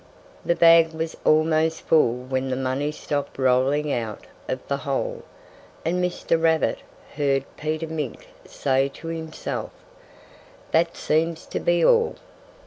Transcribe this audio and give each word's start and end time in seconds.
The 0.43 0.55
bag 0.55 0.93
was 0.93 1.15
almost 1.23 1.81
full 1.81 2.11
when 2.13 2.49
the 2.49 2.55
money 2.55 2.91
stopped 2.91 3.37
rolling 3.37 3.93
out 3.93 4.25
of 4.49 4.67
the 4.67 4.77
hole. 4.77 5.21
And 5.85 6.03
Mr. 6.03 6.41
Rabbit 6.41 6.79
heard 7.17 7.45
Peter 7.55 7.85
Mink 7.85 8.27
say 8.43 8.89
to 8.95 9.09
himself: 9.09 9.69
"That 10.71 10.97
seems 10.97 11.45
to 11.45 11.59
be 11.59 11.85
all!" 11.85 12.15